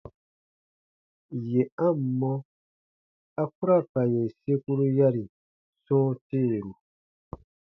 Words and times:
Yè 1.49 1.61
a 1.85 1.87
ǹ 1.95 1.99
mɔ, 2.19 2.33
a 3.41 3.43
ku 3.55 3.61
ra 3.67 3.77
ka 3.91 4.01
yè 4.13 4.21
sekuru 4.39 4.85
yari 4.97 5.23
sɔ̃ɔ 5.85 6.09
teeru. 6.27 6.71